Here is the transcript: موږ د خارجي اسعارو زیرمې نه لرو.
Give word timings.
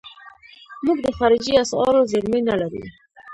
موږ 0.85 0.97
د 1.05 1.07
خارجي 1.17 1.53
اسعارو 1.63 2.07
زیرمې 2.11 2.39
نه 2.49 2.55
لرو. 2.61 2.83